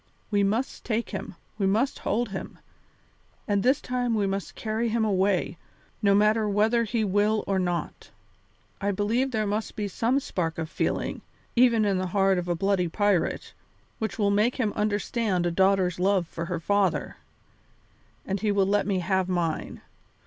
We 0.31 0.41
must 0.41 0.83
take 0.83 1.11
him, 1.11 1.35
we 1.59 1.67
must 1.67 1.99
hold 1.99 2.29
him, 2.29 2.57
and 3.47 3.61
this 3.61 3.79
time 3.79 4.15
we 4.15 4.25
must 4.25 4.55
carry 4.55 4.89
him 4.89 5.05
away, 5.05 5.59
no 6.01 6.15
matter 6.15 6.49
whether 6.49 6.85
he 6.85 7.03
will 7.03 7.43
or 7.45 7.59
not. 7.59 8.09
I 8.81 8.89
believe 8.89 9.29
there 9.29 9.45
must 9.45 9.75
be 9.75 9.87
some 9.87 10.19
spark 10.19 10.57
of 10.57 10.71
feeling, 10.71 11.21
even 11.55 11.85
in 11.85 11.99
the 11.99 12.07
heart 12.17 12.39
of 12.39 12.47
a 12.47 12.55
bloody 12.55 12.87
pirate, 12.87 13.53
which 13.99 14.17
will 14.17 14.31
make 14.31 14.55
him 14.55 14.73
understand 14.73 15.45
a 15.45 15.51
daughter's 15.51 15.99
love 15.99 16.25
for 16.25 16.45
her 16.45 16.59
father, 16.59 17.17
and 18.25 18.39
he 18.39 18.51
will 18.51 18.65
let 18.65 18.87
me 18.87 19.01
have 19.01 19.29
mine. 19.29 19.81